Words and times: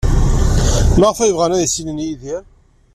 Maɣef 0.99 1.19
ay 1.19 1.31
bɣan 1.35 1.55
ad 1.55 1.61
ssnen 1.69 2.03
Yidir? 2.05 2.43